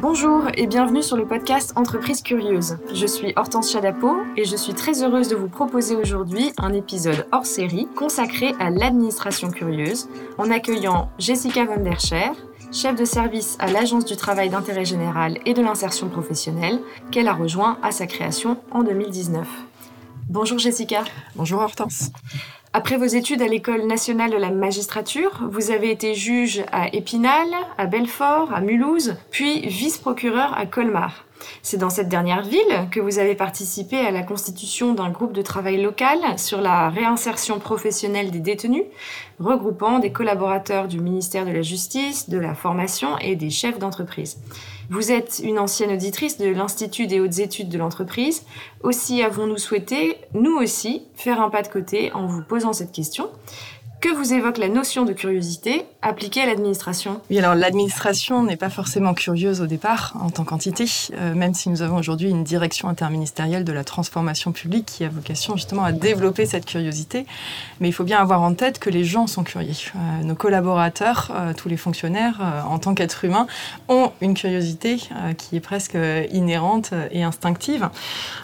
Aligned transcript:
Bonjour 0.00 0.44
et 0.54 0.68
bienvenue 0.68 1.02
sur 1.02 1.16
le 1.16 1.26
podcast 1.26 1.72
Entreprise 1.74 2.22
Curieuse. 2.22 2.78
Je 2.94 3.04
suis 3.04 3.32
Hortense 3.34 3.72
Chadapo 3.72 4.18
et 4.36 4.44
je 4.44 4.54
suis 4.54 4.72
très 4.72 5.02
heureuse 5.02 5.26
de 5.26 5.34
vous 5.34 5.48
proposer 5.48 5.96
aujourd'hui 5.96 6.52
un 6.56 6.72
épisode 6.72 7.26
hors 7.32 7.46
série 7.46 7.88
consacré 7.96 8.54
à 8.60 8.70
l'administration 8.70 9.50
curieuse 9.50 10.08
en 10.38 10.52
accueillant 10.52 11.10
Jessica 11.18 11.64
von 11.64 11.82
der 11.82 11.98
Scher, 11.98 12.32
chef 12.72 12.94
de 12.94 13.04
service 13.04 13.56
à 13.58 13.66
l'Agence 13.66 14.04
du 14.04 14.14
travail 14.14 14.50
d'intérêt 14.50 14.84
général 14.84 15.38
et 15.44 15.52
de 15.52 15.62
l'insertion 15.62 16.08
professionnelle, 16.08 16.78
qu'elle 17.10 17.26
a 17.26 17.34
rejoint 17.34 17.76
à 17.82 17.90
sa 17.90 18.06
création 18.06 18.56
en 18.70 18.84
2019. 18.84 19.48
Bonjour 20.28 20.58
Jessica. 20.58 21.02
Bonjour 21.34 21.60
Hortense. 21.60 22.12
Après 22.74 22.98
vos 22.98 23.04
études 23.04 23.40
à 23.40 23.46
l'École 23.46 23.86
nationale 23.86 24.30
de 24.30 24.36
la 24.36 24.50
magistrature, 24.50 25.40
vous 25.50 25.70
avez 25.70 25.90
été 25.90 26.14
juge 26.14 26.64
à 26.70 26.94
Épinal, 26.94 27.48
à 27.78 27.86
Belfort, 27.86 28.52
à 28.52 28.60
Mulhouse, 28.60 29.16
puis 29.30 29.66
vice-procureur 29.66 30.52
à 30.56 30.66
Colmar. 30.66 31.24
C'est 31.62 31.76
dans 31.76 31.90
cette 31.90 32.08
dernière 32.08 32.42
ville 32.42 32.88
que 32.90 33.00
vous 33.00 33.18
avez 33.18 33.34
participé 33.34 33.98
à 33.98 34.10
la 34.10 34.22
constitution 34.22 34.94
d'un 34.94 35.10
groupe 35.10 35.32
de 35.32 35.42
travail 35.42 35.80
local 35.80 36.18
sur 36.36 36.60
la 36.60 36.88
réinsertion 36.88 37.58
professionnelle 37.58 38.30
des 38.30 38.40
détenus, 38.40 38.84
regroupant 39.38 39.98
des 39.98 40.12
collaborateurs 40.12 40.88
du 40.88 41.00
ministère 41.00 41.46
de 41.46 41.52
la 41.52 41.62
Justice, 41.62 42.28
de 42.28 42.38
la 42.38 42.54
formation 42.54 43.18
et 43.18 43.36
des 43.36 43.50
chefs 43.50 43.78
d'entreprise. 43.78 44.38
Vous 44.90 45.12
êtes 45.12 45.42
une 45.44 45.58
ancienne 45.58 45.92
auditrice 45.92 46.38
de 46.38 46.48
l'Institut 46.48 47.06
des 47.06 47.20
hautes 47.20 47.40
études 47.40 47.68
de 47.68 47.76
l'entreprise. 47.76 48.44
Aussi 48.82 49.22
avons-nous 49.22 49.58
souhaité, 49.58 50.16
nous 50.32 50.56
aussi, 50.56 51.02
faire 51.14 51.42
un 51.42 51.50
pas 51.50 51.60
de 51.60 51.68
côté 51.68 52.10
en 52.12 52.26
vous 52.26 52.42
posant 52.42 52.72
cette 52.72 52.92
question. 52.92 53.28
Que 54.00 54.14
vous 54.14 54.32
évoque 54.32 54.58
la 54.58 54.68
notion 54.68 55.04
de 55.04 55.12
curiosité 55.12 55.84
appliquée 56.02 56.42
à 56.42 56.46
l'administration? 56.46 57.20
Oui, 57.30 57.38
alors 57.40 57.56
l'administration 57.56 58.44
n'est 58.44 58.56
pas 58.56 58.70
forcément 58.70 59.12
curieuse 59.12 59.60
au 59.60 59.66
départ 59.66 60.14
en 60.20 60.30
tant 60.30 60.44
qu'entité, 60.44 60.84
euh, 61.14 61.34
même 61.34 61.52
si 61.52 61.68
nous 61.68 61.82
avons 61.82 61.96
aujourd'hui 61.96 62.30
une 62.30 62.44
direction 62.44 62.88
interministérielle 62.88 63.64
de 63.64 63.72
la 63.72 63.82
transformation 63.82 64.52
publique 64.52 64.86
qui 64.86 65.02
a 65.02 65.08
vocation 65.08 65.56
justement 65.56 65.82
à 65.82 65.90
développer 65.90 66.46
cette 66.46 66.64
curiosité. 66.64 67.26
Mais 67.80 67.88
il 67.88 67.92
faut 67.92 68.04
bien 68.04 68.20
avoir 68.20 68.40
en 68.42 68.54
tête 68.54 68.78
que 68.78 68.88
les 68.88 69.02
gens 69.02 69.26
sont 69.26 69.42
curieux. 69.42 69.72
Euh, 69.96 70.22
nos 70.22 70.36
collaborateurs, 70.36 71.32
euh, 71.34 71.52
tous 71.52 71.68
les 71.68 71.76
fonctionnaires, 71.76 72.40
en 72.70 72.78
tant 72.78 72.94
qu'êtres 72.94 73.24
humains, 73.24 73.48
ont 73.88 74.12
une 74.20 74.34
curiosité 74.34 75.00
qui 75.36 75.56
est 75.56 75.60
presque 75.60 75.98
inhérente 76.30 76.92
et 77.10 77.24
instinctive. 77.24 77.88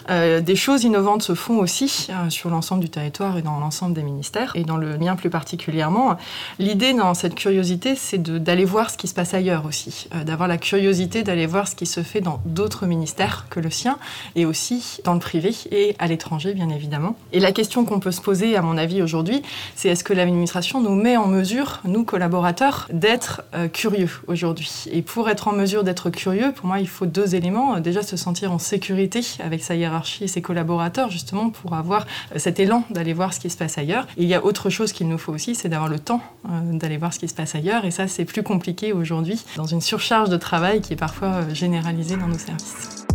des 0.09 0.55
choses 0.55 0.83
innovantes 0.83 1.23
se 1.23 1.33
font 1.33 1.59
aussi 1.59 2.09
sur 2.29 2.49
l'ensemble 2.49 2.81
du 2.81 2.89
territoire 2.89 3.37
et 3.37 3.41
dans 3.41 3.59
l'ensemble 3.59 3.93
des 3.93 4.03
ministères. 4.03 4.51
Et 4.55 4.63
dans 4.63 4.77
le 4.77 4.97
mien 4.97 5.15
plus 5.15 5.29
particulier, 5.29 5.44
particulièrement. 5.45 6.17
L'idée 6.57 6.93
dans 6.93 7.13
cette 7.13 7.35
curiosité, 7.35 7.93
c'est 7.95 8.17
d'aller 8.17 8.65
voir 8.65 8.89
ce 8.89 8.97
qui 8.97 9.07
se 9.07 9.13
passe 9.13 9.35
ailleurs 9.35 9.67
aussi, 9.67 10.07
euh, 10.15 10.23
d'avoir 10.23 10.47
la 10.47 10.57
curiosité 10.57 11.21
d'aller 11.21 11.45
voir 11.45 11.67
ce 11.67 11.75
qui 11.75 11.85
se 11.85 12.01
fait 12.01 12.19
dans 12.19 12.41
d'autres 12.45 12.87
ministères 12.87 13.45
que 13.51 13.59
le 13.59 13.69
sien, 13.69 13.99
et 14.35 14.43
aussi 14.47 15.01
dans 15.03 15.13
le 15.13 15.19
privé 15.19 15.55
et 15.69 15.95
à 15.99 16.07
l'étranger, 16.07 16.55
bien 16.55 16.69
évidemment. 16.69 17.15
Et 17.31 17.39
la 17.39 17.51
question 17.51 17.85
qu'on 17.85 17.99
peut 17.99 18.11
se 18.11 18.21
poser, 18.21 18.55
à 18.55 18.63
mon 18.63 18.75
avis, 18.75 19.03
aujourd'hui, 19.03 19.43
c'est 19.75 19.89
est-ce 19.89 20.03
que 20.03 20.13
l'administration 20.13 20.81
nous 20.81 20.95
met 20.95 21.15
en 21.15 21.27
mesure, 21.27 21.79
nous 21.85 22.03
collaborateurs, 22.03 22.87
d'être 22.91 23.43
euh, 23.53 23.67
curieux 23.67 24.09
aujourd'hui? 24.25 24.85
Et 24.91 25.03
pour 25.03 25.29
être 25.29 25.47
en 25.47 25.51
mesure 25.51 25.83
d'être 25.83 26.09
curieux, 26.09 26.53
pour 26.53 26.65
moi, 26.65 26.79
il 26.79 26.89
faut 26.89 27.05
deux 27.05 27.35
éléments. 27.35 27.79
Déjà, 27.79 28.01
se 28.01 28.17
sentir 28.17 28.51
en 28.51 28.57
sécurité 28.57 29.21
avec 29.43 29.63
sa 29.63 29.75
hiérarchie 29.75 30.23
et 30.23 30.27
ses 30.27 30.41
collaborateurs, 30.41 31.11
justement, 31.11 31.51
pour 31.51 31.75
avoir 31.75 32.07
euh, 32.33 32.39
cet 32.39 32.59
élan 32.59 32.83
d'aller 32.89 33.13
voir 33.13 33.31
ce 33.31 33.39
qui 33.39 33.51
se 33.51 33.57
passe 33.57 33.77
ailleurs. 33.77 34.07
Il 34.17 34.27
y 34.27 34.33
a 34.33 34.43
autre 34.43 34.71
chose 34.71 34.91
qu'il 34.91 35.07
nous 35.07 35.19
faut 35.19 35.34
c'est 35.37 35.69
d'avoir 35.69 35.89
le 35.89 35.99
temps 35.99 36.21
euh, 36.49 36.49
d'aller 36.73 36.97
voir 36.97 37.13
ce 37.13 37.19
qui 37.19 37.27
se 37.27 37.33
passe 37.33 37.55
ailleurs. 37.55 37.85
Et 37.85 37.91
ça, 37.91 38.07
c'est 38.07 38.25
plus 38.25 38.43
compliqué 38.43 38.93
aujourd'hui, 38.93 39.43
dans 39.57 39.65
une 39.65 39.81
surcharge 39.81 40.29
de 40.29 40.37
travail 40.37 40.81
qui 40.81 40.93
est 40.93 40.97
parfois 40.97 41.27
euh, 41.27 41.53
généralisée 41.53 42.15
dans 42.15 42.27
nos 42.27 42.37
services. 42.37 43.05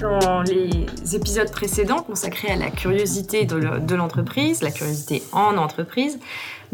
Dans 0.00 0.42
les 0.42 0.86
épisodes 1.16 1.50
précédents 1.50 2.02
consacrés 2.02 2.48
à 2.48 2.56
la 2.56 2.70
curiosité 2.70 3.46
de 3.46 3.94
l'entreprise, 3.94 4.60
la 4.60 4.70
curiosité 4.70 5.22
en 5.32 5.56
entreprise, 5.56 6.18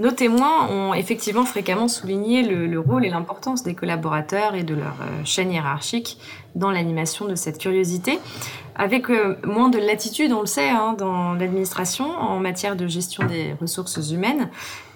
nos 0.00 0.10
témoins 0.10 0.68
ont 0.70 0.94
effectivement 0.94 1.44
fréquemment 1.44 1.86
souligné 1.86 2.42
le, 2.42 2.80
rôle 2.80 3.04
et 3.04 3.10
l'importance 3.10 3.62
des 3.62 3.74
collaborateurs 3.74 4.54
et 4.54 4.62
de 4.62 4.74
leur 4.74 4.96
euh, 5.02 5.24
chaîne 5.24 5.52
hiérarchique 5.52 6.16
dans 6.54 6.70
l'animation 6.70 7.26
de 7.26 7.34
cette 7.34 7.58
curiosité, 7.58 8.18
avec 8.80 9.10
euh, 9.10 9.36
moins 9.44 9.68
de 9.68 9.78
latitude, 9.78 10.32
on 10.32 10.40
le 10.40 10.46
sait, 10.46 10.70
hein, 10.70 10.94
dans 10.96 11.34
l'administration 11.34 12.06
en 12.06 12.40
matière 12.40 12.76
de 12.76 12.88
gestion 12.88 13.26
des 13.26 13.54
ressources 13.60 14.10
humaines. 14.10 14.48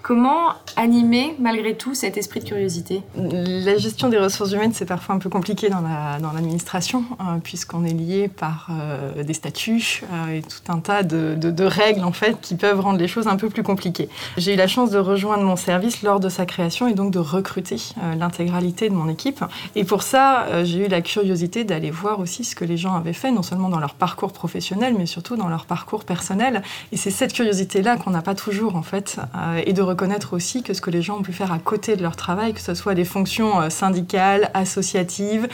Comment 0.04 0.52
animer 0.76 1.34
malgré 1.38 1.74
tout 1.74 1.94
cet 1.94 2.18
esprit 2.18 2.40
de 2.40 2.44
curiosité? 2.44 3.00
La 3.16 3.78
gestion 3.78 4.10
des 4.10 4.18
ressources 4.18 4.52
humaines, 4.52 4.74
c'est 4.74 4.84
parfois 4.84 5.14
un 5.14 5.18
peu 5.18 5.30
compliqué 5.30 5.70
dans 5.70 5.80
l'administration, 5.80 7.06
la, 7.18 7.24
dans 7.24 7.40
puisqu'on 7.40 7.86
est 7.86 7.94
lié 7.94 8.28
par 8.28 8.68
euh, 8.70 9.22
des 9.22 9.32
statuts 9.32 10.02
euh, 10.12 10.34
et 10.34 10.42
tout 10.42 10.70
un 10.70 10.80
tas 10.80 11.04
de, 11.04 11.34
de, 11.36 11.64
règles 11.64 12.04
en 12.04 12.12
fait 12.12 12.38
qui 12.42 12.54
peuvent 12.54 12.80
rendre 12.80 12.98
les 12.98 13.08
choses 13.08 13.28
un 13.28 13.36
peu 13.36 13.48
plus 13.48 13.62
compliquées. 13.62 14.10
J'ai 14.36 14.52
eu 14.52 14.56
la 14.56 14.66
chance 14.66 14.90
de 14.90 14.98
rejoindre 14.98 15.42
mon 15.42 15.56
service 15.56 16.02
lors 16.02 16.20
de 16.20 16.28
sa 16.28 16.44
création 16.44 16.86
et 16.86 16.92
donc 16.92 17.10
de 17.10 17.18
recruter 17.18 17.78
l'intégralité 18.18 18.90
de 18.90 18.94
mon 18.94 19.08
équipe. 19.08 19.42
Et 19.74 19.84
pour 19.84 20.02
ça, 20.02 20.64
j'ai 20.64 20.84
eu 20.84 20.88
la 20.88 21.00
curiosité 21.00 21.64
d'aller 21.64 21.90
voir 21.90 22.20
aussi 22.20 22.44
ce 22.44 22.54
que 22.54 22.66
les 22.66 22.76
gens 22.76 22.94
avaient 22.94 23.14
fait, 23.14 23.30
non 23.30 23.42
seulement 23.42 23.70
dans 23.70 23.80
leur 23.80 23.94
parcours 23.94 24.32
professionnel, 24.32 24.94
mais 24.98 25.06
surtout 25.06 25.36
dans 25.36 25.48
leur 25.48 25.64
parcours 25.64 26.04
personnel. 26.04 26.62
Et 26.92 26.98
c'est 26.98 27.10
cette 27.10 27.32
curiosité-là 27.32 27.96
qu'on 27.96 28.10
n'a 28.10 28.20
pas 28.20 28.34
toujours, 28.34 28.76
en 28.76 28.82
fait, 28.82 29.16
euh, 29.34 29.62
et 29.64 29.72
de 29.72 29.93
reconnaître 29.94 30.34
aussi 30.34 30.62
que 30.62 30.74
ce 30.74 30.80
que 30.80 30.90
les 30.90 31.02
gens 31.02 31.18
ont 31.18 31.22
pu 31.22 31.32
faire 31.32 31.52
à 31.52 31.58
côté 31.58 31.96
de 31.96 32.02
leur 32.02 32.16
travail, 32.16 32.52
que 32.52 32.60
ce 32.60 32.74
soit 32.74 32.94
des 32.94 33.04
fonctions 33.04 33.60
euh, 33.60 33.70
syndicales, 33.70 34.50
associatives, 34.54 35.48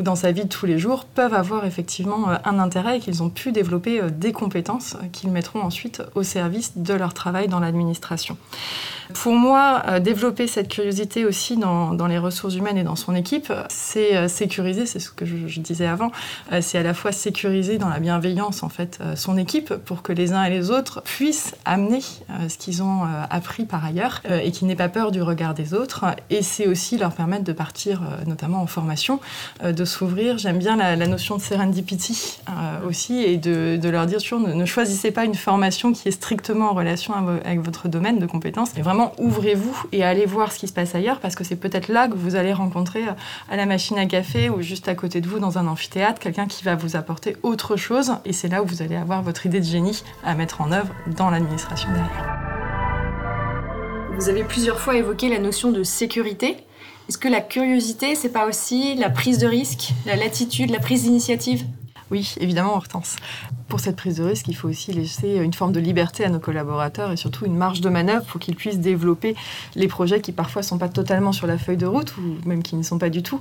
dans 0.00 0.14
sa 0.14 0.32
vie 0.32 0.44
de 0.44 0.48
tous 0.48 0.66
les 0.66 0.78
jours, 0.78 1.04
peuvent 1.04 1.34
avoir 1.34 1.64
effectivement 1.64 2.30
euh, 2.30 2.36
un 2.44 2.58
intérêt 2.58 2.98
et 2.98 3.00
qu'ils 3.00 3.22
ont 3.22 3.30
pu 3.30 3.52
développer 3.52 4.00
des 4.10 4.32
compétences 4.32 4.96
qu'ils 5.12 5.30
mettront 5.30 5.62
ensuite 5.62 6.02
au 6.14 6.22
service 6.22 6.76
de 6.76 6.94
leur 6.94 7.14
travail 7.14 7.48
dans 7.48 7.60
l'administration. 7.60 8.36
Pour 9.14 9.32
moi, 9.32 10.00
développer 10.00 10.46
cette 10.46 10.68
curiosité 10.68 11.24
aussi 11.24 11.56
dans, 11.56 12.06
les 12.08 12.18
ressources 12.18 12.54
humaines 12.54 12.76
et 12.76 12.84
dans 12.84 12.94
son 12.94 13.14
équipe, 13.14 13.50
c'est 13.70 14.28
sécuriser, 14.28 14.84
c'est 14.84 14.98
ce 14.98 15.10
que 15.10 15.24
je, 15.24 15.60
disais 15.60 15.86
avant, 15.86 16.12
c'est 16.60 16.76
à 16.76 16.82
la 16.82 16.92
fois 16.92 17.10
sécuriser 17.10 17.78
dans 17.78 17.88
la 17.88 18.00
bienveillance 18.00 18.62
en 18.62 18.68
fait 18.68 18.98
euh, 19.00 19.16
son 19.16 19.36
équipe 19.36 19.74
pour 19.74 20.02
que 20.02 20.12
les 20.12 20.32
uns 20.32 20.44
et 20.44 20.50
les 20.50 20.70
autres 20.70 21.02
puissent 21.02 21.54
amener 21.64 22.00
euh, 22.30 22.48
ce 22.48 22.58
qu'ils 22.58 22.82
ont 22.82 23.04
euh, 23.04 23.22
appris 23.30 23.64
par 23.64 23.77
ailleurs 23.84 24.22
et 24.30 24.50
qu'ils 24.50 24.66
n'aient 24.68 24.76
pas 24.76 24.88
peur 24.88 25.10
du 25.10 25.22
regard 25.22 25.54
des 25.54 25.74
autres. 25.74 26.04
Et 26.30 26.42
c'est 26.42 26.66
aussi 26.66 26.98
leur 26.98 27.12
permettre 27.12 27.44
de 27.44 27.52
partir 27.52 28.02
notamment 28.26 28.62
en 28.62 28.66
formation, 28.66 29.20
de 29.64 29.84
s'ouvrir. 29.84 30.38
J'aime 30.38 30.58
bien 30.58 30.76
la, 30.76 30.96
notion 31.06 31.36
de 31.36 31.42
serendipity 31.42 32.40
aussi 32.86 33.22
et 33.22 33.36
de, 33.36 33.88
leur 33.88 34.06
dire 34.06 34.20
toujours 34.20 34.40
ne, 34.40 34.64
choisissez 34.66 35.10
pas 35.10 35.24
une 35.24 35.34
formation 35.34 35.92
qui 35.92 36.08
est 36.08 36.12
strictement 36.12 36.70
en 36.70 36.74
relation 36.74 37.14
avec 37.44 37.60
votre 37.60 37.88
domaine 37.88 38.18
de 38.18 38.26
compétences, 38.26 38.70
mais 38.76 38.82
vraiment 38.82 39.12
ouvrez-vous 39.18 39.86
et 39.92 40.04
allez 40.04 40.26
voir 40.26 40.52
ce 40.52 40.58
qui 40.58 40.68
se 40.68 40.72
passe 40.72 40.94
ailleurs 40.94 41.20
parce 41.20 41.34
que 41.34 41.44
c'est 41.44 41.56
peut-être 41.56 41.88
là 41.88 42.08
que 42.08 42.14
vous 42.14 42.36
allez 42.36 42.52
rencontrer 42.52 43.04
à 43.50 43.56
la 43.56 43.66
machine 43.66 43.98
à 43.98 44.06
café 44.06 44.50
ou 44.50 44.60
juste 44.62 44.88
à 44.88 44.94
côté 44.94 45.20
de 45.20 45.28
vous 45.28 45.38
dans 45.38 45.58
un 45.58 45.66
amphithéâtre 45.66 46.20
quelqu'un 46.20 46.46
qui 46.46 46.64
va 46.64 46.74
vous 46.74 46.96
apporter 46.96 47.36
autre 47.42 47.76
chose. 47.76 48.12
Et 48.24 48.32
c'est 48.32 48.48
là 48.48 48.62
où 48.62 48.66
vous 48.66 48.82
allez 48.82 48.96
avoir 48.96 49.22
votre 49.22 49.46
idée 49.46 49.60
de 49.60 49.64
génie 49.64 50.02
à 50.24 50.34
mettre 50.34 50.60
en 50.60 50.72
œuvre 50.72 50.92
dans 51.06 51.30
l'administration 51.30 51.88
derrière. 51.90 52.57
Vous 54.18 54.28
avez 54.28 54.42
plusieurs 54.42 54.80
fois 54.80 54.96
évoqué 54.96 55.28
la 55.28 55.38
notion 55.38 55.70
de 55.70 55.84
sécurité. 55.84 56.56
Est-ce 57.08 57.18
que 57.18 57.28
la 57.28 57.40
curiosité, 57.40 58.16
c'est 58.16 58.30
pas 58.30 58.48
aussi 58.48 58.96
la 58.96 59.10
prise 59.10 59.38
de 59.38 59.46
risque, 59.46 59.90
la 60.06 60.16
latitude, 60.16 60.70
la 60.70 60.80
prise 60.80 61.04
d'initiative? 61.04 61.64
Oui, 62.10 62.34
évidemment, 62.40 62.74
Hortense 62.74 63.16
pour 63.68 63.80
cette 63.80 63.96
prise 63.96 64.16
de 64.16 64.24
risque, 64.24 64.48
il 64.48 64.54
faut 64.54 64.68
aussi 64.68 64.92
laisser 64.92 65.36
une 65.36 65.52
forme 65.52 65.72
de 65.72 65.80
liberté 65.80 66.24
à 66.24 66.30
nos 66.30 66.38
collaborateurs 66.38 67.12
et 67.12 67.16
surtout 67.16 67.44
une 67.44 67.56
marge 67.56 67.80
de 67.82 67.90
manœuvre 67.90 68.24
pour 68.24 68.40
qu'ils 68.40 68.56
puissent 68.56 68.80
développer 68.80 69.36
les 69.74 69.88
projets 69.88 70.20
qui 70.20 70.32
parfois 70.32 70.62
ne 70.62 70.66
sont 70.66 70.78
pas 70.78 70.88
totalement 70.88 71.32
sur 71.32 71.46
la 71.46 71.58
feuille 71.58 71.76
de 71.76 71.86
route 71.86 72.16
ou 72.16 72.48
même 72.48 72.62
qui 72.62 72.76
ne 72.76 72.82
sont 72.82 72.98
pas 72.98 73.10
du 73.10 73.22
tout. 73.22 73.40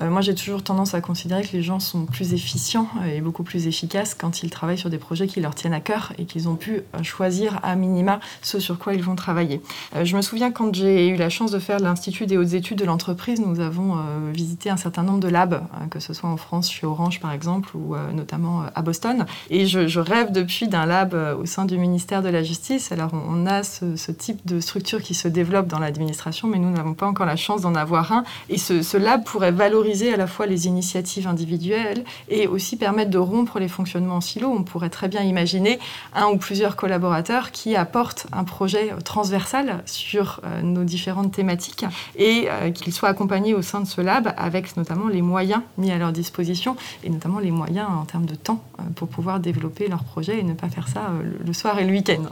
Euh, 0.00 0.10
moi, 0.10 0.22
j'ai 0.22 0.34
toujours 0.34 0.62
tendance 0.62 0.94
à 0.94 1.00
considérer 1.02 1.42
que 1.42 1.52
les 1.52 1.62
gens 1.62 1.78
sont 1.78 2.06
plus 2.06 2.32
efficients 2.32 2.88
et 3.06 3.20
beaucoup 3.20 3.42
plus 3.42 3.66
efficaces 3.66 4.14
quand 4.14 4.42
ils 4.42 4.50
travaillent 4.50 4.78
sur 4.78 4.90
des 4.90 4.98
projets 4.98 5.26
qui 5.26 5.40
leur 5.40 5.54
tiennent 5.54 5.74
à 5.74 5.80
cœur 5.80 6.14
et 6.16 6.24
qu'ils 6.24 6.48
ont 6.48 6.56
pu 6.56 6.76
euh, 6.94 7.02
choisir 7.02 7.60
à 7.62 7.76
minima 7.76 8.20
ce 8.40 8.58
sur 8.58 8.78
quoi 8.78 8.94
ils 8.94 9.02
vont 9.02 9.14
travailler. 9.14 9.60
Euh, 9.94 10.06
je 10.06 10.16
me 10.16 10.22
souviens 10.22 10.50
quand 10.50 10.74
j'ai 10.74 11.08
eu 11.08 11.16
la 11.16 11.28
chance 11.28 11.50
de 11.50 11.58
faire 11.58 11.80
l'Institut 11.80 12.24
des 12.24 12.38
hautes 12.38 12.54
études 12.54 12.78
de 12.78 12.84
l'entreprise, 12.86 13.40
nous 13.40 13.60
avons 13.60 13.96
visité 14.32 14.70
un 14.70 14.76
certain 14.76 15.02
nombre 15.02 15.20
de 15.20 15.28
labs, 15.28 15.62
que 15.90 16.00
ce 16.00 16.12
soit 16.14 16.28
en 16.28 16.36
France 16.36 16.70
chez 16.70 16.86
Orange 16.86 17.20
par 17.20 17.32
exemple 17.32 17.76
ou 17.76 17.94
notamment 18.12 18.64
à 18.74 18.82
Boston. 18.82 19.26
Et 19.50 19.66
je, 19.66 19.98
rêve 19.98 20.30
depuis 20.30 20.68
d'un 20.68 20.86
lab 20.86 21.14
au 21.40 21.46
sein 21.46 21.64
du 21.64 21.78
ministère 21.78 22.22
de 22.22 22.28
la 22.28 22.42
Justice. 22.42 22.92
Alors 22.92 23.10
on 23.12 23.46
a 23.46 23.62
ce, 23.62 24.10
type 24.12 24.40
de 24.46 24.60
structure 24.60 25.02
qui 25.02 25.14
se 25.14 25.28
développe 25.28 25.66
dans 25.66 25.78
l'administration, 25.78 26.48
mais 26.48 26.58
nous 26.58 26.70
n'avons 26.70 26.94
pas 26.94 27.06
encore 27.06 27.26
la 27.26 27.36
chance 27.36 27.62
d'en 27.62 27.74
avoir 27.74 28.12
un. 28.12 28.24
Et 28.48 28.58
ce, 28.58 28.82
ce 28.82 28.96
lab 28.96 29.24
pourrait 29.24 29.52
valoriser 29.52 30.12
à 30.12 30.16
la 30.16 30.26
fois 30.26 30.46
les 30.46 30.66
initiatives 30.66 31.26
individuelles 31.26 32.04
et 32.28 32.46
aussi 32.46 32.76
permettre 32.76 33.10
de 33.10 33.18
rompre 33.18 33.58
les 33.58 33.68
fonctionnements 33.68 34.16
en 34.16 34.20
silo. 34.20 34.48
On 34.50 34.62
pourrait 34.62 34.90
très 34.90 35.08
bien 35.08 35.22
imaginer 35.22 35.78
un 36.14 36.26
ou 36.26 36.36
plusieurs 36.36 36.76
collaborateurs 36.76 37.50
qui 37.50 37.76
apportent 37.76 38.26
un 38.32 38.44
projet 38.44 38.92
transversal 39.04 39.82
sur 39.86 40.40
nos 40.62 40.84
différentes 40.84 41.32
thématiques 41.32 41.84
et 42.16 42.48
qu'ils 42.74 42.92
soient 42.92 43.08
accompagnés 43.08 43.54
au 43.54 43.62
sein 43.62 43.80
de 43.80 43.86
ce 43.86 44.00
lab 44.00 44.32
avec 44.36 44.76
notamment 44.76 45.08
les 45.08 45.22
moyens 45.22 45.62
mis 45.78 45.90
à 45.90 45.98
leur 45.98 46.12
disposition 46.12 46.76
et 47.04 47.10
notamment 47.10 47.38
les 47.38 47.50
moyens 47.50 47.88
en 47.96 48.04
termes 48.04 48.26
de 48.26 48.34
temps 48.34 48.62
euh, 48.78 48.82
pour 48.94 49.08
pouvoir 49.08 49.40
développer 49.40 49.88
leur 49.88 50.04
projet 50.04 50.38
et 50.38 50.42
ne 50.42 50.54
pas 50.54 50.68
faire 50.68 50.88
ça 50.88 51.10
euh, 51.10 51.22
le 51.44 51.52
soir 51.52 51.78
et 51.78 51.84
le 51.84 51.92
week-end. 51.92 52.22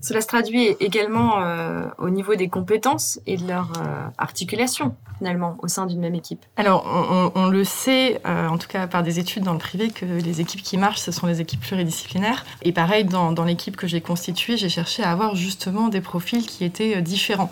Cela 0.00 0.20
se 0.20 0.26
traduit 0.26 0.76
également 0.80 1.40
euh, 1.40 1.82
au 1.98 2.10
niveau 2.10 2.34
des 2.34 2.48
compétences 2.48 3.20
et 3.26 3.36
de 3.36 3.46
leur 3.46 3.72
articulation 4.16 4.94
finalement 5.18 5.56
au 5.62 5.68
sein 5.68 5.86
d'une 5.86 5.98
même 5.98 6.14
équipe 6.14 6.44
Alors 6.56 6.86
on, 7.34 7.48
le 7.48 7.64
sait, 7.64 8.20
en 8.24 8.56
tout 8.56 8.68
cas 8.68 8.86
par 8.86 9.02
des 9.02 9.18
études 9.18 9.42
dans 9.42 9.52
le 9.52 9.58
privé, 9.58 9.90
que 9.90 10.04
les 10.04 10.40
équipes 10.40 10.62
qui 10.62 10.76
marchent, 10.76 11.00
ce 11.00 11.10
sont 11.10 11.26
les 11.26 11.40
équipes 11.40 11.60
pluridisciplinaires. 11.60 12.46
Et 12.62 12.70
pareil, 12.70 13.04
dans, 13.04 13.44
l'équipe 13.44 13.76
que 13.76 13.88
j'ai 13.88 14.00
constituée, 14.00 14.56
j'ai 14.56 14.68
cherché 14.68 15.02
à 15.02 15.10
avoir 15.10 15.34
justement 15.34 15.88
des 15.88 16.00
profils 16.00 16.46
qui 16.46 16.64
étaient 16.64 17.02
différents, 17.02 17.50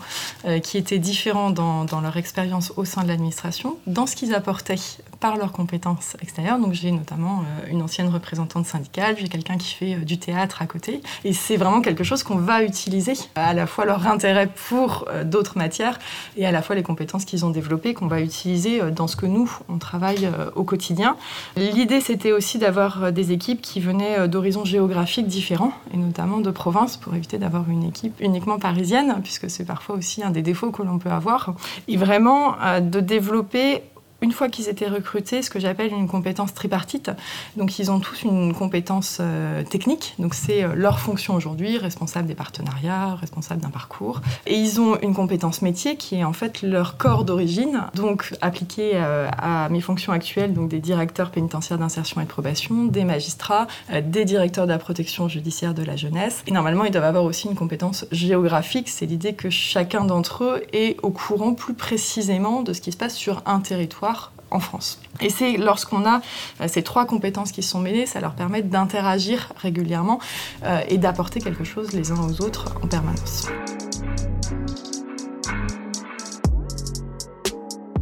qui 0.63 0.77
étaient 0.77 0.99
différents 0.99 1.49
dans, 1.49 1.83
dans 1.83 1.99
leur 1.99 2.15
expérience 2.15 2.71
au 2.77 2.85
sein 2.85 3.03
de 3.03 3.09
l'administration, 3.09 3.77
dans 3.85 4.05
ce 4.05 4.15
qu'ils 4.15 4.33
apportaient 4.33 4.77
par 5.19 5.37
leurs 5.37 5.51
compétences 5.51 6.15
extérieures. 6.21 6.59
Donc 6.59 6.73
j'ai 6.73 6.91
notamment 6.91 7.41
euh, 7.41 7.71
une 7.71 7.81
ancienne 7.81 8.09
représentante 8.09 8.65
syndicale, 8.65 9.15
j'ai 9.17 9.27
quelqu'un 9.27 9.57
qui 9.57 9.73
fait 9.73 9.95
euh, 9.95 9.99
du 9.99 10.17
théâtre 10.17 10.61
à 10.61 10.65
côté. 10.65 11.01
Et 11.23 11.33
c'est 11.33 11.57
vraiment 11.57 11.81
quelque 11.81 12.03
chose 12.03 12.23
qu'on 12.23 12.36
va 12.37 12.63
utiliser, 12.63 13.13
à 13.35 13.53
la 13.53 13.67
fois 13.67 13.85
leur 13.85 14.07
intérêt 14.07 14.49
pour 14.69 15.05
euh, 15.09 15.23
d'autres 15.23 15.57
matières 15.57 15.99
et 16.37 16.45
à 16.45 16.51
la 16.51 16.61
fois 16.61 16.75
les 16.75 16.83
compétences 16.83 17.25
qu'ils 17.25 17.45
ont 17.45 17.49
développées 17.49 17.93
qu'on 17.93 18.07
va 18.07 18.21
utiliser 18.21 18.81
dans 18.91 19.07
ce 19.07 19.15
que 19.15 19.25
nous, 19.25 19.51
on 19.69 19.77
travaille 19.77 20.29
au 20.55 20.63
quotidien. 20.63 21.15
L'idée, 21.55 22.01
c'était 22.01 22.31
aussi 22.31 22.57
d'avoir 22.57 23.11
des 23.11 23.31
équipes 23.31 23.61
qui 23.61 23.79
venaient 23.79 24.27
d'horizons 24.27 24.65
géographiques 24.65 25.27
différents, 25.27 25.71
et 25.93 25.97
notamment 25.97 26.39
de 26.39 26.51
province, 26.51 26.97
pour 26.97 27.15
éviter 27.15 27.37
d'avoir 27.37 27.69
une 27.69 27.83
équipe 27.83 28.15
uniquement 28.19 28.59
parisienne, 28.59 29.15
puisque 29.23 29.49
c'est 29.49 29.65
parfois 29.65 29.95
aussi 29.95 30.23
un 30.23 30.31
des 30.31 30.41
défauts 30.41 30.71
que 30.71 30.83
l'on 30.83 30.99
peut 30.99 31.09
avoir. 31.09 31.53
Et 31.87 31.97
vraiment 31.97 32.55
de 32.81 32.99
développer 32.99 33.83
une 34.21 34.31
fois 34.31 34.49
qu'ils 34.49 34.67
étaient 34.67 34.87
recrutés, 34.87 35.41
ce 35.41 35.49
que 35.49 35.59
j'appelle 35.59 35.91
une 35.93 36.07
compétence 36.07 36.53
tripartite. 36.53 37.11
Donc, 37.55 37.77
ils 37.79 37.91
ont 37.91 37.99
tous 37.99 38.23
une 38.23 38.53
compétence 38.53 39.19
euh, 39.21 39.63
technique. 39.63 40.15
Donc, 40.17 40.33
c'est 40.33 40.63
euh, 40.63 40.73
leur 40.75 40.99
fonction 40.99 41.35
aujourd'hui, 41.35 41.77
responsable 41.77 42.27
des 42.27 42.35
partenariats, 42.35 43.15
responsable 43.15 43.61
d'un 43.61 43.69
parcours. 43.69 44.21
Et 44.47 44.55
ils 44.55 44.81
ont 44.81 44.97
une 45.01 45.13
compétence 45.13 45.61
métier 45.61 45.97
qui 45.97 46.15
est 46.15 46.23
en 46.23 46.33
fait 46.33 46.61
leur 46.63 46.97
corps 46.97 47.25
d'origine, 47.25 47.83
donc 47.93 48.33
appliquée 48.41 48.91
euh, 48.95 49.29
à 49.37 49.69
mes 49.69 49.81
fonctions 49.81 50.13
actuelles, 50.13 50.53
donc 50.53 50.69
des 50.69 50.79
directeurs 50.79 51.29
pénitentiaires 51.29 51.77
d'insertion 51.77 52.19
et 52.21 52.23
de 52.23 52.29
probation, 52.29 52.85
des 52.85 53.03
magistrats, 53.03 53.67
des 54.03 54.25
directeurs 54.25 54.65
de 54.65 54.71
la 54.71 54.79
protection 54.79 55.29
judiciaire 55.29 55.73
de 55.73 55.83
la 55.83 55.95
jeunesse. 55.95 56.43
Et 56.47 56.51
normalement, 56.51 56.85
ils 56.85 56.91
doivent 56.91 57.03
avoir 57.03 57.23
aussi 57.23 57.47
une 57.47 57.55
compétence 57.55 58.05
géographique. 58.11 58.89
C'est 58.89 59.05
l'idée 59.05 59.33
que 59.33 59.49
chacun 59.49 60.05
d'entre 60.05 60.43
eux 60.43 60.63
est 60.73 60.97
au 61.03 61.11
courant 61.11 61.53
plus 61.53 61.73
précisément 61.73 62.63
de 62.63 62.73
ce 62.73 62.81
qui 62.81 62.91
se 62.91 62.97
passe 62.97 63.15
sur 63.15 63.43
un 63.45 63.59
territoire 63.59 64.06
en 64.51 64.59
France. 64.59 64.99
Et 65.19 65.29
c'est 65.29 65.57
lorsqu'on 65.57 66.05
a 66.05 66.21
euh, 66.61 66.67
ces 66.67 66.83
trois 66.83 67.05
compétences 67.05 67.51
qui 67.51 67.63
sont 67.63 67.79
mêlées, 67.79 68.05
ça 68.05 68.19
leur 68.19 68.33
permet 68.33 68.61
d'interagir 68.61 69.51
régulièrement 69.57 70.19
euh, 70.63 70.81
et 70.87 70.97
d'apporter 70.97 71.41
quelque 71.41 71.63
chose 71.63 71.91
les 71.93 72.11
uns 72.11 72.19
aux 72.19 72.41
autres 72.41 72.75
en 72.81 72.87
permanence. 72.87 73.47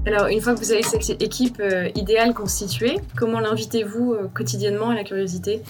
Alors, 0.05 0.27
une 0.27 0.41
fois 0.41 0.53
que 0.53 0.59
vous 0.59 0.71
avez 0.71 0.83
cette 0.83 1.21
équipe 1.21 1.59
euh, 1.59 1.89
idéale 1.95 2.33
constituée, 2.33 2.99
comment 3.17 3.39
l'invitez-vous 3.39 4.15
quotidiennement 4.33 4.89
à 4.89 4.95
la 4.95 5.03
curiosité? 5.03 5.61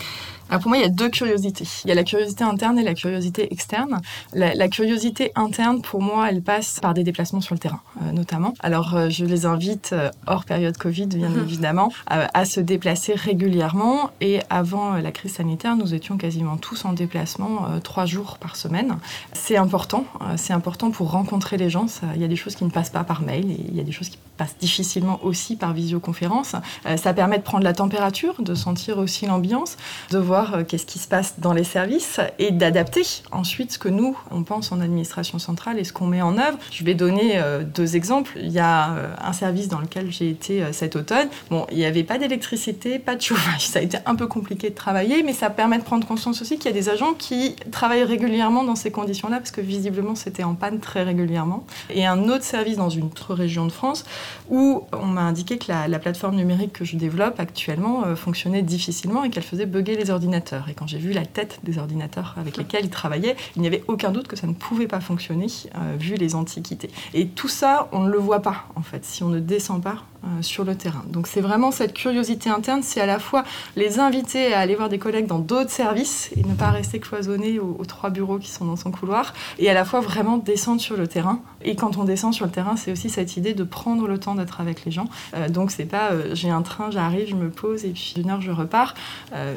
Alors 0.50 0.62
pour 0.62 0.70
moi, 0.70 0.78
il 0.78 0.82
y 0.82 0.86
a 0.86 0.90
deux 0.90 1.10
curiosités. 1.10 1.66
Il 1.86 1.90
y 1.90 1.92
a 1.92 1.96
la 1.96 2.04
curiosité 2.04 2.44
interne 2.44 2.78
et 2.78 2.84
la 2.84 2.94
curiosité 2.94 3.52
externe. 3.52 4.00
La, 4.34 4.68
curiosité 4.68 5.32
interne, 5.36 5.82
pour 5.82 6.02
moi, 6.02 6.30
elle 6.30 6.42
passe 6.42 6.80
par 6.80 6.94
des 6.94 7.04
déplacements 7.04 7.42
sur 7.42 7.56
le 7.56 7.60
terrain, 7.60 7.82
euh, 8.02 8.12
notamment. 8.12 8.54
Alors, 8.60 8.96
euh, 8.96 9.10
je 9.10 9.26
les 9.26 9.46
invite, 9.46 9.92
euh, 9.94 10.12
hors 10.28 10.46
période 10.46 10.78
Covid, 10.78 11.08
bien 11.08 11.30
mhm. 11.30 11.42
évidemment, 11.42 11.92
à 12.08 12.46
se 12.46 12.60
déplacer 12.60 13.16
régulièrement. 13.16 14.12
Et 14.22 14.40
avant 14.50 14.94
la 14.94 15.12
crise 15.12 15.34
sanitaire, 15.34 15.76
nous 15.76 15.94
étions 15.94 16.18
quasiment 16.18 16.58
tous 16.58 16.86
en 16.86 16.94
déplacement 16.94 17.80
trois 17.84 18.06
jours 18.06 18.38
par 18.38 18.56
semaine. 18.56 18.98
C'est 19.34 19.58
important. 19.58 20.06
c'est 20.38 20.54
important 20.54 20.92
pour 20.92 21.12
rencontrer 21.12 21.58
les 21.58 21.70
gens. 21.70 21.88
il 22.14 22.22
y 22.22 22.24
a 22.24 22.28
des 22.28 22.36
choses 22.36 22.56
qui 22.56 22.66
ne 22.66 22.70
passent 22.70 22.90
pas 22.90 23.04
par 23.04 23.22
mail 23.22 23.50
et 23.52 23.66
il 23.68 23.76
y 23.76 23.80
a 23.80 23.84
des 23.84 23.92
choses 23.92 24.10
qui 24.10 24.18
passent 24.38 24.58
difficilement 24.60 25.20
aussi 25.24 25.56
par 25.56 25.74
visioconférence. 25.74 26.56
ça 26.98 27.14
permet 27.14 27.38
de 27.38 27.44
prendre 27.44 27.64
la 27.64 27.74
température, 27.74 28.42
de 28.42 28.54
sentir 28.56 28.98
aussi 28.98 29.26
l'ambiance, 29.26 29.78
de 30.12 30.18
voir 30.18 30.56
euh, 30.56 30.64
qu'est-ce 30.64 30.86
qui 30.86 31.00
se 31.00 31.08
passe 31.08 31.36
dans 31.40 31.54
les 31.54 31.64
services 31.64 32.20
et 32.40 32.52
d'adapter 32.52 33.04
ensuite 33.32 33.74
ce 33.74 33.80
que 33.80 33.90
nous, 33.90 34.18
on 34.32 34.44
pense 34.44 34.72
en 34.72 34.82
administration 34.82 35.40
centrale 35.40 35.80
et 35.80 35.84
ce 35.84 35.94
qu'on 35.94 36.08
met 36.08 36.22
en 36.22 36.38
œuvre. 36.38 36.58
Je 36.72 36.84
vais 36.84 36.94
donner 36.94 37.38
euh, 37.38 37.64
deux 37.64 37.96
exemples. 37.96 38.34
Il 38.42 38.52
y 38.52 38.60
a 38.60 38.92
euh, 38.92 39.14
un 39.22 39.34
service 39.34 39.68
dans 39.68 39.80
lequel 39.80 40.12
j'ai 40.12 40.30
été 40.30 40.64
cet 40.72 40.96
automne. 40.96 41.28
Bon, 41.50 41.66
il 41.72 41.78
n'y 41.78 41.86
avait 41.86 42.04
pas 42.04 42.18
d'électricité, 42.18 43.00
pas 43.00 43.16
de 43.16 43.22
chauffage. 43.22 43.68
Ça 43.68 43.80
a 43.80 43.82
été 43.82 43.98
un 44.06 44.16
peu 44.16 44.28
compliqué 44.28 44.70
de 44.70 44.76
travailler, 44.76 45.24
mais 45.24 45.34
ça 45.34 45.50
permet 45.50 45.78
de 45.78 45.84
prendre 45.84 46.06
conscience 46.08 46.42
aussi 46.42 46.58
qu'il 46.58 46.66
y 46.66 46.70
a 46.70 46.78
des 46.78 46.90
agents 46.90 47.14
qui 47.14 47.56
travaillent 47.72 48.04
régulièrement 48.04 48.64
dans 48.64 48.76
ces 48.76 48.92
conditions-là, 48.92 49.38
parce 49.38 49.52
que 49.52 49.62
visiblement 49.62 50.16
c'était 50.16 50.44
en 50.44 50.56
panne 50.56 50.80
très 50.80 51.04
régulièrement. 51.04 51.66
Et 51.90 52.06
un 52.06 52.30
autre 52.30 52.44
service 52.44 52.78
dans 52.78 52.90
une 52.90 53.06
autre 53.06 53.34
région 53.34 53.66
de 53.66 53.72
France 53.72 54.06
où 54.50 54.84
on 54.94 55.06
m'a 55.06 55.22
indiqué 55.22 55.58
que 55.58 55.66
la, 55.70 56.00
plateforme 56.00 56.36
numérique 56.36 56.74
que 56.74 56.86
je 56.86 56.98
développe 56.98 57.40
actuellement 57.40 58.16
fonctionnait 58.16 58.62
difficilement 58.62 59.24
et 59.24 59.30
qu'elle 59.30 59.44
faisait 59.44 59.66
bugger 59.66 59.96
les 59.96 60.12
ordinateurs 60.12 60.70
et 60.70 60.74
quand 60.74 60.88
j'ai 60.88 60.98
vu 60.98 61.14
la 61.14 61.26
tête 61.26 61.60
des 61.64 61.78
ordinateurs 61.78 62.36
avec 62.38 62.58
lesquels 62.58 62.86
ils 62.86 62.90
travaillaient, 62.90 63.36
il 63.56 63.62
n'y 63.62 63.68
avait 63.68 63.84
aucun 63.88 64.12
doute 64.12 64.28
que 64.28 64.36
ça 64.36 64.48
ne 64.48 64.54
pouvait 64.54 64.88
pas 64.88 65.00
fonctionner 65.00 65.48
euh, 65.76 65.96
vu 65.98 66.16
les 66.16 66.36
antiquités. 66.36 66.90
Et 67.14 67.28
tout 67.28 67.48
ça, 67.48 67.90
on 67.92 68.02
ne 68.02 68.12
le 68.12 68.18
voit 68.18 68.42
pas 68.42 68.66
en 68.76 68.82
fait 68.82 69.06
si 69.06 69.24
on 69.24 69.30
ne 69.30 69.40
descend 69.40 69.82
pas 69.82 70.04
euh, 70.15 70.15
sur 70.42 70.64
le 70.64 70.76
terrain. 70.76 71.04
Donc 71.10 71.28
c'est 71.28 71.42
vraiment 71.42 71.72
cette 71.72 71.94
curiosité 71.94 72.50
interne, 72.50 72.82
c'est 72.84 73.02
à 73.02 73.06
la 73.06 73.20
fois 73.20 73.44
les 73.76 74.00
inviter 74.00 74.54
à 74.54 74.60
aller 74.60 74.76
voir 74.76 74.90
des 74.90 75.00
collègues 75.00 75.28
dans 75.28 75.40
d'autres 75.40 75.70
services 75.70 76.32
et 76.36 76.44
ne 76.44 76.54
pas 76.54 76.70
rester 76.70 77.00
cloisonné 77.00 77.60
aux, 77.60 77.84
trois 77.86 78.10
bureaux 78.10 78.40
qui 78.40 78.50
sont 78.50 78.66
dans 78.66 78.76
son 78.76 78.92
couloir, 78.92 79.34
et 79.60 79.70
à 79.70 79.74
la 79.74 79.86
fois 79.86 80.02
vraiment 80.02 80.38
descendre 80.38 80.82
sur 80.82 80.98
le 80.98 81.08
terrain. 81.08 81.42
Et 81.64 81.76
quand 81.76 81.98
on 81.98 82.04
descend 82.04 82.34
sur 82.34 82.46
le 82.46 82.52
terrain, 82.52 82.76
c'est 82.76 82.92
aussi 82.92 83.10
cette 83.10 83.38
idée 83.38 83.54
de 83.54 83.64
prendre 83.64 84.08
le 84.08 84.20
temps 84.20 84.36
d'être 84.36 84.62
avec 84.62 84.86
les 84.86 84.92
gens. 84.92 85.08
Euh, 85.36 85.50
donc 85.50 85.72
c'est 85.72 85.86
pas 85.86 86.12
euh, 86.12 86.34
j'ai 86.34 86.50
un 86.50 86.62
train, 86.62 86.92
j'arrive, 86.92 87.28
je 87.30 87.36
me 87.36 87.50
pose 87.50 87.86
et 87.86 87.90
puis 87.90 88.16
une 88.18 88.30
heure 88.30 88.42
je 88.42 88.52
repars, 88.52 88.94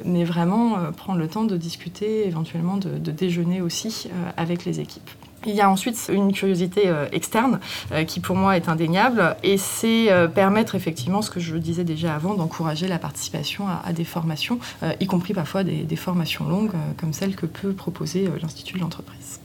mais 0.05 0.25
vraiment 0.25 0.76
prendre 0.97 1.19
le 1.19 1.29
temps 1.29 1.44
de 1.44 1.56
discuter, 1.56 2.26
éventuellement 2.26 2.76
de 2.76 3.11
déjeuner 3.11 3.61
aussi 3.61 4.09
avec 4.37 4.65
les 4.65 4.81
équipes. 4.81 5.11
Il 5.46 5.55
y 5.55 5.61
a 5.61 5.70
ensuite 5.70 6.11
une 6.12 6.32
curiosité 6.32 6.82
euh, 6.87 7.06
externe 7.12 7.61
euh, 7.93 8.05
qui 8.05 8.20
pour 8.20 8.35
moi 8.35 8.56
est 8.56 8.69
indéniable 8.69 9.37
et 9.43 9.56
c'est 9.56 10.10
euh, 10.10 10.27
permettre 10.27 10.74
effectivement 10.74 11.22
ce 11.22 11.31
que 11.31 11.39
je 11.39 11.56
disais 11.56 11.84
déjà 11.84 12.15
avant 12.15 12.34
d'encourager 12.34 12.89
la 12.89 12.98
participation 12.98 13.67
à, 13.69 13.93
des 13.93 14.05
formations, 14.05 14.58
y 15.01 15.06
compris 15.06 15.34
parfois 15.34 15.65
des 15.65 15.96
formations 15.96 16.48
longues 16.48 16.72
comme 16.98 17.13
celles 17.13 17.36
que 17.36 17.46
peut 17.46 17.72
proposer 17.72 18.29
l'Institut 18.41 18.74
de 18.74 18.81
l'entreprise 18.81 19.41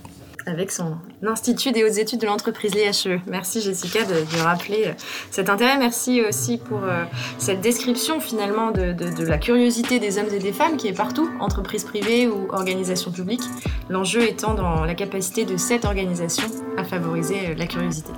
avec 0.46 0.72
son 0.72 0.98
Institut 1.26 1.72
des 1.72 1.84
hautes 1.84 1.98
études 1.98 2.20
de 2.20 2.26
l'entreprise, 2.26 2.74
l'IHE. 2.76 3.20
Merci 3.28 3.62
Jessica 3.62 4.04
de, 4.04 4.14
de, 4.14 4.42
rappeler 4.42 4.88
euh, 4.88 4.94
cet 5.32 5.50
intérêt. 5.50 5.78
Merci 5.78 6.22
aussi 6.22 6.58
pour 6.58 6.84
euh, 6.84 7.06
cette 7.38 7.62
description 7.62 8.20
finalement 8.20 8.72
de, 8.72 8.96
la 9.24 9.38
curiosité 9.38 10.00
des 10.00 10.18
hommes 10.18 10.34
et 10.34 10.40
des 10.40 10.54
femmes 10.54 10.78
qui 10.78 10.88
est 10.88 10.94
partout, 10.94 11.30
entreprise 11.40 11.84
privée 11.86 12.28
ou 12.28 12.48
organisation 12.52 13.12
publique. 13.12 13.44
L'enjeu 13.90 14.24
étant 14.24 14.54
dans 14.54 14.86
la 14.86 14.96
capacité 14.96 15.46
de 15.46 15.58
cette 15.58 15.86
organisation 15.86 16.48
à 16.78 16.84
favoriser 16.84 17.50
euh, 17.50 17.56
la 17.56 17.66
curiosité. 17.66 18.12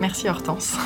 Merci 0.00 0.28
Hortense. 0.28 0.76